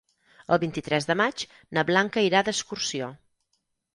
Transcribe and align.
El 0.55 0.59
vint-i-tres 0.61 1.07
de 1.09 1.15
maig 1.19 1.43
na 1.77 1.85
Blanca 1.91 2.25
irà 2.31 2.41
d'excursió. 2.47 3.13